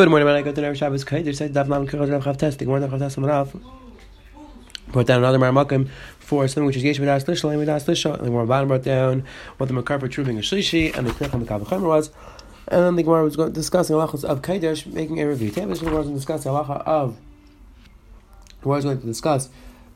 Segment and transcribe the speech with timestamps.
[0.00, 2.38] Good morning, when I go to Erev Shabbos Kodesh, says Dav Lam Kirol Rav Chav
[2.38, 3.54] Test, the Gemara Rav Chav Test Rav.
[4.88, 8.30] Brought down another Maramakim for something which is Yesh Midas Lishla, Midas Lishla, and the
[8.30, 9.24] Gemara bottom brought down
[9.58, 12.08] what the Makar for Truving a Shlishi, and the Knech on the Kavachomer was.
[12.68, 15.50] And then the Gemara was discussing halachas of Kodesh, making a review.
[15.50, 17.18] Today, the Gemara was going to discuss halacha of,
[18.48, 19.50] the Gemara was going to discuss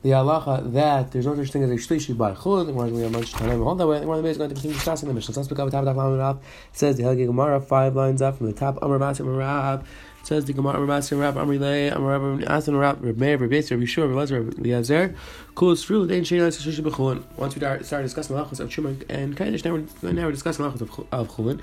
[0.05, 2.29] the halacha that there's no such thing as a shlishi by.
[2.29, 2.45] The is
[2.75, 3.97] going to mention hold that way.
[3.97, 5.33] The Gemara is going to continue discussing the Mishnah.
[5.35, 6.37] Let's pick up the top of the
[6.73, 8.77] Says the Helgi Gemara five lines up from the top.
[8.83, 9.83] Amar Masim Rab
[10.21, 13.49] says the Gemara Amar Masim Rab Amri Lei Amar Rab Asan Rab Rab Meir Rab
[13.49, 15.15] Beis Rab Yeshua Rab Lezer Rab Eliezer.
[15.55, 15.71] Cool.
[15.71, 16.05] It's true.
[16.05, 17.23] They ain't shlishi b'chulin.
[17.37, 20.65] Once we start discussing the halachas of Shuman and Kaddish, now we're now we're discussing
[20.65, 21.59] the halachas of chulin.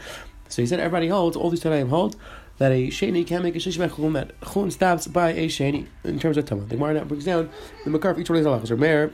[0.49, 2.16] So he said everybody holds all these Tanaim hold
[2.62, 6.21] that a sheni can make a shlish by that chulun stops by a sheni in
[6.21, 6.69] terms of tamah.
[6.69, 7.51] The Gemara now breaks down
[7.83, 8.79] the makar of each one of these halachas.
[8.79, 9.12] Rameir,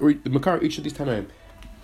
[0.00, 1.26] or the makar of each of these tanaim.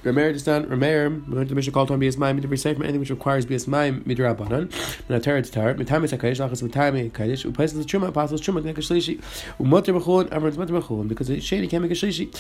[0.03, 0.67] Rameir is done.
[0.67, 3.67] Rameir, we to the Mishnah called on bias mayim midbar from anything which requires bias
[3.67, 4.73] mayim midrabanan.
[5.09, 5.75] A tar it's tar.
[5.75, 6.41] Mitame is a kaddish.
[6.41, 7.45] Lachas mitame kaddish.
[7.45, 8.09] Upaisel the truma.
[8.09, 8.65] Apostles truma.
[8.65, 9.23] Make a shlishi.
[9.61, 9.95] Umoter.
[10.33, 12.31] Amar it's moter b'chulun because the sheni can make a shlishi.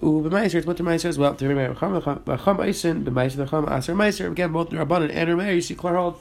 [0.00, 1.36] Ubemaiser it's moter maiser as well.
[1.36, 2.02] To Rameir cham
[2.44, 4.32] cham eisen b'maiser the cham aser maiser.
[4.32, 5.54] Again both rabbanan and Rameir.
[5.54, 6.20] You see clear hold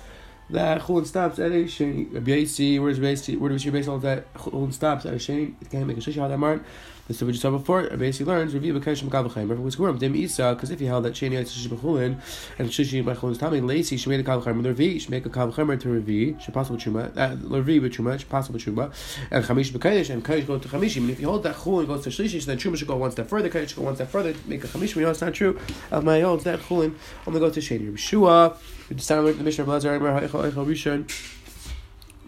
[0.49, 2.79] that chulin stops at a sheni.
[2.79, 5.53] Where's Rabbi Where does your base hold that chulin stops at a sheni?
[5.61, 6.19] It can't make a shlishi.
[6.19, 6.63] How that mark.
[7.07, 7.83] This is what just saw before.
[7.83, 9.51] Rabbi learns review b'kayim mekav b'chayim.
[9.51, 12.19] Everyone's guram dim isa because if he held that sheni shishi b'chulin
[12.57, 14.63] and shishi b'chulin tummy lacy she made a kav b'chayim.
[14.63, 17.11] Lervi she make a kav to revi she possible truma.
[17.11, 18.91] Lervi uh, b'truma she possible truma
[19.29, 20.97] and chamish b'kayish and kayish go to chamish.
[20.97, 23.27] And if you hold that chulin goes to shlishi, then truma should go one step
[23.27, 23.49] further.
[23.49, 24.33] Kayish should go one step further.
[24.47, 24.95] Make a chamish.
[24.95, 25.59] We know it's not true.
[25.91, 26.95] Of my holds that chulin
[27.27, 27.93] only goes to sheni.
[27.93, 28.57] Yeshua.
[28.89, 29.99] We just started with the Mishnah of Lazar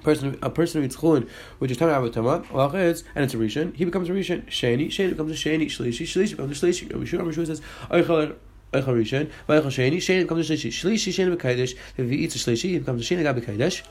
[0.02, 3.76] person a person who eats chulin, which is tamar avatama, lachitz, and it's a rishon,
[3.76, 4.46] he becomes a rishon.
[4.48, 6.88] Sheni, sheni becomes a sheni, shlishi, shlishi becomes a shlishi.
[6.90, 8.36] Rishon, Rishon says, oichel
[8.74, 12.40] Eichel Rishon, Vaychel Sheni, Sheni becomes a Shlishi, Shlishi Sheni B'Kaidesh, if he eats a
[12.40, 13.82] Shlishi, he becomes a Sheni Gabi Kaidesh,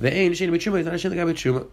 [0.00, 1.66] Ve'ein Sheni B'Truma, he's not a Sheni Gabi Truma.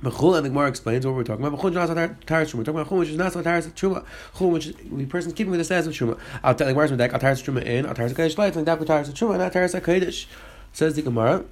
[0.00, 1.58] Bechul and the Gemara explains what we're talking about.
[1.58, 1.88] Bechul is not
[2.26, 2.54] taris truma.
[2.54, 4.04] We're talking about chul which is not taris truma.
[4.34, 6.18] Chul which is the person's keeping with the status of truma.
[6.42, 7.14] I'll tell the Gemara's medek.
[7.14, 7.86] I'll truma in.
[7.86, 8.56] I'll taris kadosh life.
[8.56, 9.50] And that taris truma.
[9.50, 10.26] Taris kadosh.
[10.72, 11.44] Says the Gemara.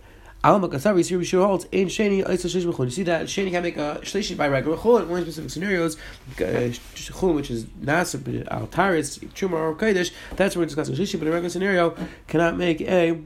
[0.45, 2.85] Al Makasavi Siri Shur holds in Shani Isa B'chul.
[2.87, 5.97] You see that Shani can make a Shlishi by regular Chul in one specific scenarios.
[6.37, 10.11] Uh, Chul which is Nasib Al Taris Truma or Kadosh.
[10.35, 10.97] That's where we're discussing.
[10.97, 13.23] Shlishi, but a regular scenario cannot make a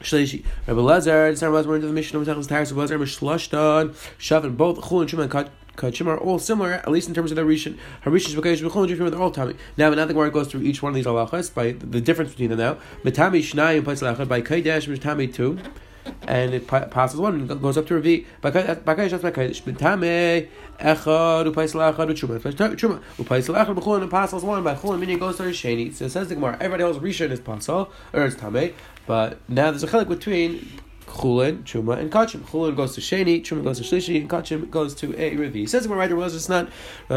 [0.00, 0.44] Shlishi.
[0.68, 4.56] Rabbi Lazar, it's not Lazar into the mission of Tachlis Taris of Lazar, Mishlashtan, Shavin,
[4.56, 7.44] both Chul and Shuma and Kachim are all similar, at least in terms of their
[7.44, 7.78] Rishon.
[8.04, 9.56] Harishon Shbakayish Bechol and they're all Tami.
[9.76, 12.58] Now, the Gemara goes through each one of these halachas by the difference between them
[12.58, 12.78] now.
[13.04, 15.58] Metami Shnai place Lachad by Kaidesh, Metami 2
[16.22, 18.26] and it passes one and goes up to Ravi.
[18.42, 19.62] Bakayish that's Bakayish.
[19.62, 20.48] Metame
[20.78, 22.40] Echad Upais Lachad Truma.
[22.40, 25.92] Truma Upais Lachad Bechol and passes one by Chol meaning goes to Sheni.
[25.92, 26.56] So it says the Gemara.
[26.60, 28.72] Everybody else Rishon is pasal or it's Tame.
[29.06, 30.79] But now there's a chelik between
[31.20, 32.40] Chulin, Truma, and Kachim.
[32.40, 35.68] Chulin goes to Sheni, Truma goes to Shlishi, and Kachim goes to a Revi.
[35.68, 36.70] Says, "When writer was it's not."
[37.08, 37.14] The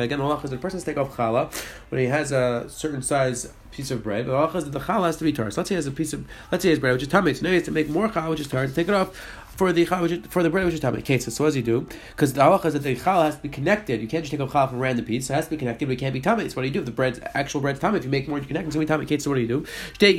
[0.00, 0.20] again.
[0.20, 1.52] Allah is the person take off Chala
[1.90, 4.26] when he has a certain size piece of bread.
[4.26, 5.50] But Allah is the Chala has to be tar.
[5.50, 7.08] So let's say he has a piece of let's say he has bread which is
[7.08, 7.34] tummy.
[7.42, 9.72] Now he has to make more Chala which is tar to take it off for
[9.72, 10.98] the for the bread which is tummy.
[10.98, 11.86] Okay, so, so what does he do?
[12.10, 14.00] Because the halacha is that the challah has to be connected.
[14.00, 15.28] You can't just take a challah from a random piece.
[15.28, 16.48] So it has to be connected, but it can't be tummy.
[16.48, 16.80] So what do you do?
[16.80, 18.72] If the bread's actual bread's tummy, if you make more, you connect.
[18.72, 19.04] So we tummy.
[19.04, 19.64] Okay, so what do you do?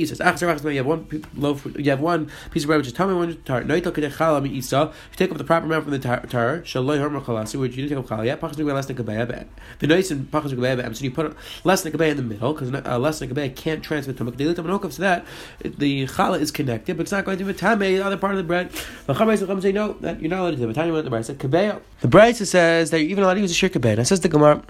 [0.06, 3.40] Says, you have one loaf, you have one piece of bread which is tummy, one
[3.44, 3.62] tar.
[3.62, 6.20] No, you take You take up the proper amount from the tar.
[6.20, 8.40] Shaloi harma chalasi, which you didn't take up challah yet.
[8.40, 9.46] Pachas less than kabeya.
[9.78, 10.96] The nice and pachas kabeya.
[10.96, 13.82] So you put less than kabeya in the middle because uh, less than kabeya can't
[13.82, 14.30] transmit tummy.
[14.30, 15.26] They to that
[15.62, 17.96] the challah is connected, but it's not going to be tummy.
[17.96, 18.70] The other part of the bread.
[19.26, 20.72] The say no that you're not allowed to do.
[20.72, 21.34] Tanya the Brisa.
[21.34, 21.80] Kabeya.
[22.00, 23.98] The Brisa says that you're even allowed to use a shir kabeya.
[23.98, 24.62] It says the Gemara.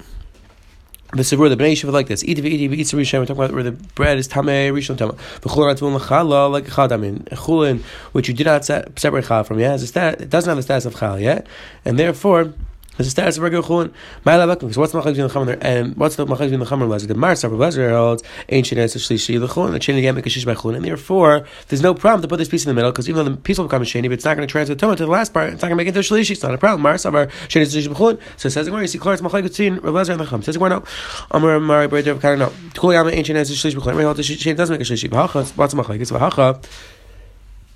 [1.12, 2.24] The Savur, the Bnei Yishuv like this.
[2.24, 5.16] Eat eat eat We're talking about where the bread is tamei rishon tamei.
[5.40, 7.22] V'chulin atzvun l'chala like a chadamin.
[7.28, 7.80] Chulin,
[8.10, 10.96] which you did not separate chala from, yeah, has it doesn't have the status of
[10.96, 11.46] chala yet,
[11.84, 12.52] and therefore
[12.98, 13.92] it's a status of regular chulin.
[14.24, 17.06] Because what's the machlek between the chamer and what's the machlek between the chamer lezer?
[17.08, 19.72] The mar savar lezer holds ancient as shlishi the chulin.
[19.72, 22.38] The chain again make a shish by chulin, and therefore there's no problem to put
[22.38, 24.12] this piece in the middle because even though the piece will become a sheni, but
[24.12, 25.52] it's not going to transfer the to the last part.
[25.52, 26.32] It's not going to make it into shlishi.
[26.32, 26.82] It's not a problem.
[26.82, 28.18] Mar savar sheni is shlishi b'chulin.
[28.36, 30.42] So it says the You see, it's machlek between lezer and the chum.
[30.42, 30.84] Says the no.
[31.30, 32.52] Amar mari breder of of no.
[32.74, 34.02] Kol yama ancient as shlishi b'chulin.
[34.02, 35.08] Right, the chain does make a shlishi.
[35.10, 35.56] V'hacha.
[35.56, 36.00] What's the machlek?
[36.00, 36.62] It's v'hacha.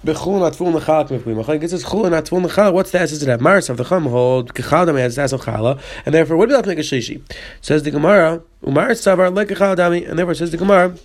[0.02, 1.44] Bechul atful nechalak miflim.
[1.44, 2.73] Achai gets his chul and atful nechalak.
[2.73, 3.38] What's the essence of that?
[3.43, 6.79] Mars of the chum hold kechadam has the of chala, and therefore what to make
[6.79, 7.20] a shishi?
[7.61, 10.97] Says the Gemara, umar savar like kechadami, and therefore says the Gemara.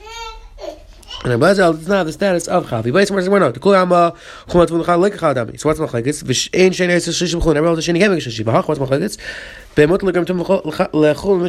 [1.25, 2.94] And a bazel does not have the status of chavi.
[2.94, 3.51] But it's more no.
[3.51, 4.13] The kul amma
[4.50, 5.59] chum atful nechalak like kechadami.
[5.59, 6.24] So what's machlekes?
[6.24, 7.57] V'shein shein es shishi b'chul.
[7.57, 8.45] Everyone a shein a shishi.
[8.45, 9.18] V'hach what's machlekes?
[9.75, 11.42] Be'emot legam tum lechul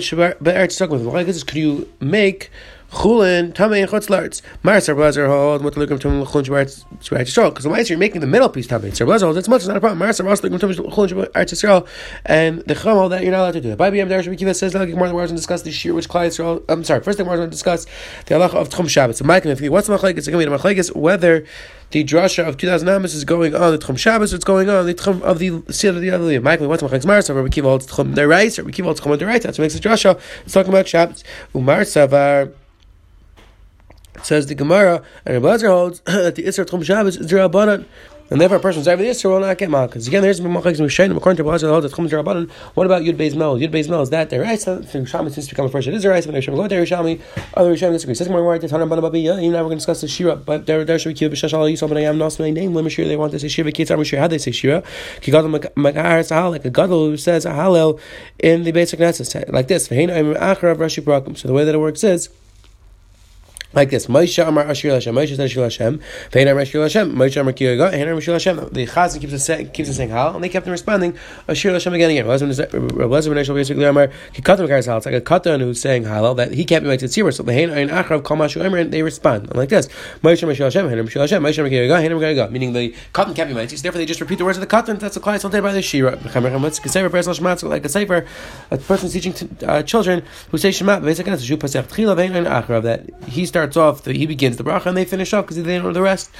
[0.42, 0.88] be'eretz tzak.
[0.88, 2.50] Machlekes is could you make
[2.90, 4.42] Chulin, Tamei, and Chutzlarts.
[4.62, 7.50] Mar Sarblazer hold, what the Lukum Tum Chulin Shbarat Yisrael.
[7.50, 8.90] Because the Meiser, you're making the middle piece Tamei.
[8.90, 9.98] Sarblazer holds, it's much not a problem.
[9.98, 11.86] Mar Sarblazer Lukum Tum Chulin Shbarat Yisrael.
[12.24, 13.78] And the Chum hold that you're not allowed to do it.
[13.78, 16.84] By BM Darash Bikiva says, than words and discuss the shear which Klai Yisrael, I'm
[16.84, 17.86] sorry, first thing we're going to discuss
[18.26, 19.16] the halacha of Tchum Shabbat.
[19.16, 20.18] So, Mike, if what's the Machlaikis?
[20.18, 21.44] It's going to be the Machlaikis whether
[21.90, 24.94] the drasha of 2000 Amos is going on the Tchum Shabbos, it's going on the
[24.94, 27.30] Tchum of the Siyad of the other Michael, what's Machlaikis Mars?
[27.30, 29.42] Rabbi Kiva holds Tchum Derais, Rabbi Kiva holds Tchum Derais.
[29.42, 30.20] That's what makes the drasha.
[30.44, 31.22] It's talking about Shabbos.
[31.54, 32.52] Umar Savar.
[34.22, 37.86] Says the Gemara, and Rabbi holds that the Isra Tchum Shabbos is Rabbanan.
[38.28, 40.08] And therefore, a person who's over the Isra will not get Malkas.
[40.08, 42.50] Again, there's Machakis Mishanim, according to Rabbi holds that Tchum Rabbanan.
[42.74, 43.56] What about Yud Beis Mel?
[43.56, 45.86] Yud Beis Mel is that the Raisa, the Rishami seems to become a first.
[45.86, 47.20] It is a Raisa, but Rishami go to Rishami,
[47.54, 48.16] other Rishami disagree.
[48.16, 50.34] Says more right to Tanam Bana Babi, even now we're going to discuss the Shira,
[50.34, 52.88] but there there should be Kiv Shashal Yisrael, but I am not my name, Lim
[52.88, 54.82] Shira, they want to say Shira, Kitzar Mishra, how they say Shira?
[55.20, 58.00] Kigadol Makar Sahal, like a Gadol who says a Hallel
[58.40, 59.86] in the basic Netzah, like this.
[59.86, 59.94] So
[61.48, 62.28] the way that it works is,
[63.72, 64.06] like this.
[64.06, 65.14] Moshe Amar Ashir Hashem.
[65.14, 66.00] Moshe said Ashir Hashem.
[66.30, 67.14] Vein Amar Ashir Hashem.
[67.14, 67.92] Moshe Amar Kiyagah.
[67.92, 68.56] Vein Amar Ashir Hashem.
[68.56, 71.16] The Chazan keeps saying, keeps saying Hal, and they kept on responding
[71.48, 72.52] Ashir Hashem again and again.
[72.96, 74.98] Rabbi Lezer basically Amar Kikatam Karas Hal.
[74.98, 77.32] It's like a katan who's saying Hal that he made to tzibur.
[77.34, 79.88] So the Vein Ayin Achrav Kol Mashu Emer, and they respond like this.
[80.22, 80.88] Moshe Amar Ashir Hashem.
[80.88, 81.42] Vein Amar Ashir Hashem.
[81.42, 82.00] Moshe Amar Kiyagah.
[82.02, 82.50] Vein Amar Kiyagah.
[82.50, 83.70] Meaning the katan can't be made.
[83.70, 84.98] So therefore they just repeat the words of the katan.
[84.98, 86.18] That's the client consulted by the Shira.
[86.22, 88.26] Let's a person like a sefer,
[88.70, 89.34] a person teaching
[89.66, 91.00] uh, children who say Shema.
[91.00, 94.04] Basically, that's Shu Pasach Tchila Vein Ayin Achrav that he starts off.
[94.04, 96.30] He begins the bracha and they finish off because they know the rest.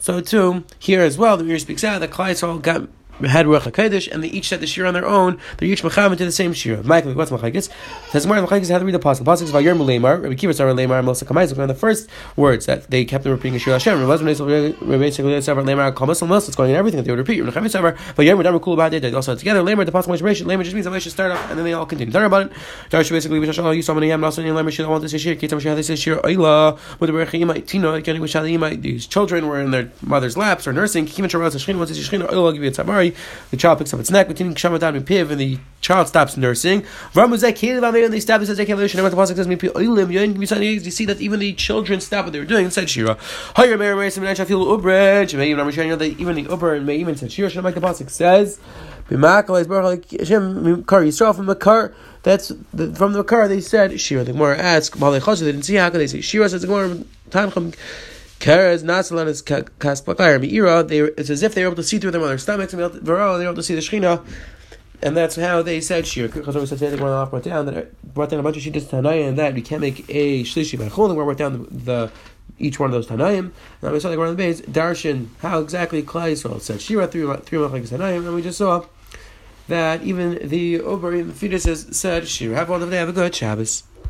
[0.00, 2.88] So too here as well, the Mir speaks ah, out that Klai all got
[3.20, 5.38] had Ruach HaKodesh, and they each said the shir on their own.
[5.56, 6.82] They're each mechamed to the same shir.
[6.82, 7.70] Michael, what's machagis?
[8.10, 9.18] Says more machagis how to read the pasuk.
[9.18, 10.22] The pasuk is Vayir Mulemar.
[10.22, 11.52] Rabbi Kiva Sarah Lemar Mosa Kamaiz.
[11.52, 14.06] One of the first words that they kept repeating shir Hashem.
[14.06, 14.22] Rabbi
[14.98, 17.40] basically Sarah Lemar Kamas and It's going in everything that they would repeat.
[17.40, 19.62] Rabbi Kiva Sarah Vayir Medam Kul Bad They also had together.
[19.62, 21.72] Lemar the pasuk Moshe Lemar just means that they should start off and then they
[21.72, 22.12] all continue.
[22.12, 22.52] Third about it.
[22.90, 25.34] Darsha basically Vishal Yisam and Yam also in Lemar should want to say shir.
[25.34, 26.78] Kitam they say shir Oila.
[26.98, 31.06] But the Berachim Tina with Shalim these children were in their mother's laps or nursing.
[31.06, 32.74] Kivan Sharad Shchin wants to say Shchin Oila give it
[33.12, 33.50] Tzabari.
[33.50, 36.84] The child picks up its neck, between Kshamadam and Piv, and the child stops nursing.
[37.14, 37.52] And they
[38.16, 38.98] establish that Zekalation.
[38.98, 42.64] And the Pasuk says, You see that even the children stop what they were doing
[42.66, 43.16] inside Shira.
[43.58, 43.78] Even
[46.34, 48.58] the Uber and may even said Shira, like the Pasuk says,
[49.08, 49.20] from
[51.46, 51.94] the car.
[52.22, 53.46] That's the, from the car.
[53.46, 54.24] They said Shira.
[54.24, 54.56] The Gemara
[54.96, 56.48] while they didn't see how could they say Shira.
[56.48, 57.04] Says the Gemara,
[58.38, 60.88] Keres Nasalan is Kaspakar Meira.
[61.18, 63.42] It's as if they were able to see through their mother's stomachs and they were
[63.42, 64.24] able to see the Shechina.
[65.02, 66.28] And that's how they said shir.
[66.28, 69.28] Because we said today one brought down that brought down a bunch of shittas tanaya
[69.28, 71.16] and that we can't make a shlishi by cholim.
[71.16, 72.12] We brought down the, the
[72.58, 73.52] each one of those tanayim.
[73.82, 77.06] And we saw like one of the base darshan how exactly Klai Yisrael said shira
[77.06, 78.86] three three machlekes tanayim, and we just saw
[79.68, 82.56] that even the Ober, the fetuses said shira.
[82.56, 82.92] Have all of them.
[82.92, 83.82] Have a good Shabbos.